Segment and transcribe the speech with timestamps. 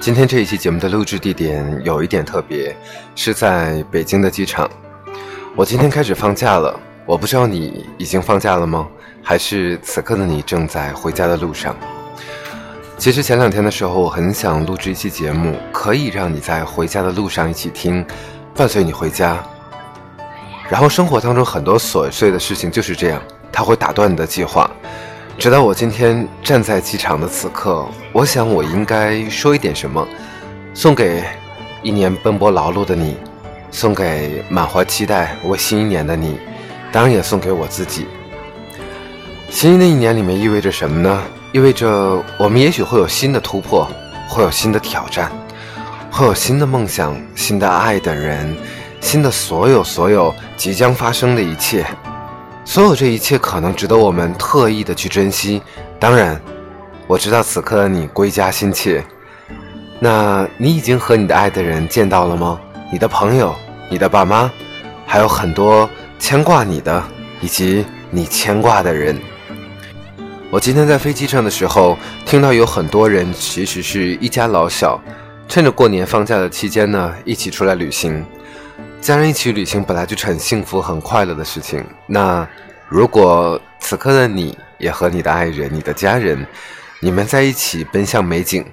[0.00, 2.76] 今天这一期节目的录制地点有一点特别，
[3.16, 4.70] 是在北京的机场。
[5.56, 8.86] 我今天开始放假了，我不知道你已经放假了吗？
[9.20, 11.74] 还是此刻的你正在回家的路上？
[12.96, 18.06] 其实前两天的时候，我很想录制一期节目，可以让你在回家的路上一起听，
[18.54, 19.44] 伴随你回家。
[20.68, 23.20] 然后生活当中很多琐碎的事情就是这样，
[23.56, 24.70] 它会打断你的计划。
[25.38, 30.06] 直到我今天站在机场的此刻，我想我应该说一点什么，
[30.74, 31.24] 送给
[31.82, 33.16] 一年奔波劳碌的你，
[33.70, 36.38] 送给满怀期待为新一年的你，
[36.92, 38.06] 当然也送给我自己。
[39.48, 41.22] 新的一年里面意味着什么呢？
[41.52, 43.88] 意味着我们也许会有新的突破，
[44.28, 45.32] 会有新的挑战，
[46.10, 48.54] 会有新的梦想、新的爱的人、
[49.00, 51.86] 新的所有所有即将发生的一切。
[52.66, 55.62] 所有这一切可能值得我们特意的去珍惜。
[56.00, 56.38] 当然，
[57.06, 59.02] 我知道此刻的你归家心切。
[60.00, 62.60] 那你已经和你的爱的人见到了吗？
[62.92, 63.54] 你的朋友、
[63.88, 64.50] 你的爸妈，
[65.06, 67.02] 还有很多牵挂你的
[67.40, 69.16] 以及你牵挂的人。
[70.50, 75.00] 我今天在飞机上的时候，听到有很多人其实是一家老小，
[75.48, 78.26] 趁着过年放假的期间呢，一起出来旅行。
[79.06, 81.86] 家人一起旅行本来就是很幸福、很快乐的事情。
[82.08, 82.44] 那
[82.88, 86.44] 如果此刻的你也和你的爱人、你的家人，
[86.98, 88.66] 你们在一起奔向美景、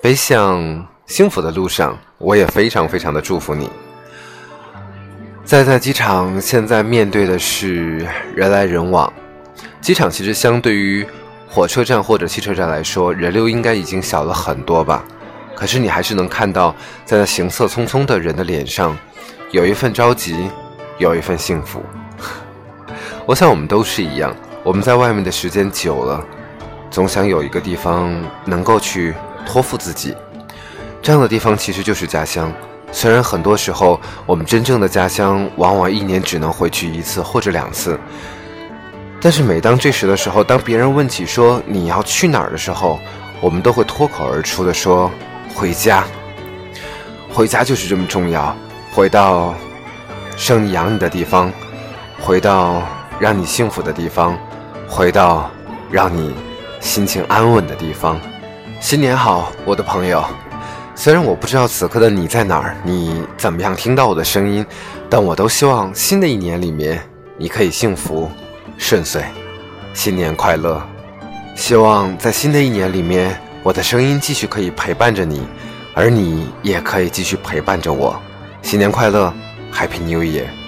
[0.00, 3.68] 奔向幸福的路上，我也非常非常的祝福你。
[5.44, 9.12] 在在机场，现在面对的是人来人往。
[9.80, 11.04] 机场其实相对于
[11.48, 15.04] 火车站或者汽车站来说，人流应该已经小了很多吧？
[15.60, 18.96] 可是你还是能看到，在那行色匆匆的人的脸上。
[19.50, 20.48] 有一份着急，
[20.96, 21.82] 有一份幸福。
[23.26, 26.24] 我想我们都是一样，我们在外面的时间久了，
[26.90, 28.10] 总想有一个地方
[28.46, 29.12] 能够去
[29.44, 30.16] 托付自己。
[31.02, 32.50] 这样的地方其实就是家乡。
[32.90, 38.00] 虽然很多时候我们真正的家乡往往一年只能回去一次或者两次，
[39.20, 42.98] 但是每当这时的时候，当别人问起说你要去哪儿的时候，
[43.42, 45.10] 我们都会脱口而出的说：
[45.54, 46.04] 回家。
[47.32, 48.56] 回家就是这么重要。
[48.92, 49.54] 回到
[50.36, 51.52] 生你养你的地方，
[52.20, 52.82] 回到
[53.18, 54.36] 让你幸福的地方，
[54.88, 55.50] 回到
[55.90, 56.34] 让你
[56.80, 58.20] 心情安稳的地方。
[58.80, 60.24] 新年好，我的朋友。
[60.96, 64.66] 虽然我不知道此刻的你在哪儿，你怎么样听到我的声音，
[65.08, 67.00] 但我都希望新的一年里面
[67.38, 68.30] 你可以幸福
[68.76, 69.22] 顺遂，
[69.94, 70.82] 新年快乐。
[71.54, 75.46] 希望在新的一年里面，我的声音继续可以陪伴着你，
[75.94, 78.18] 而你也可以继续陪伴着我。
[78.62, 79.32] 新年快乐
[79.72, 80.59] ，Happy New Year！